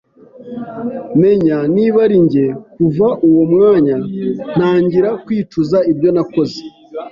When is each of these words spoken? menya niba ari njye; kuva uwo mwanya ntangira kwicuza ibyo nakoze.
menya 1.21 1.57
niba 1.75 1.97
ari 2.07 2.17
njye; 2.25 2.45
kuva 2.75 3.07
uwo 3.27 3.41
mwanya 3.51 3.95
ntangira 4.55 5.09
kwicuza 5.23 5.77
ibyo 5.91 6.09
nakoze. 6.15 6.61